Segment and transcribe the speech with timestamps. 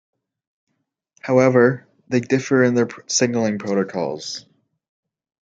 [1.21, 4.47] However, they differ in their signaling protocols.